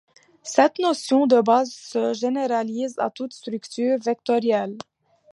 Cette 0.41 0.79
notion 0.79 1.27
de 1.27 1.39
base 1.41 1.69
se 1.71 2.11
généralise 2.15 2.97
à 2.97 3.11
toute 3.11 3.33
structure 3.33 3.99
vectorielle. 4.03 4.77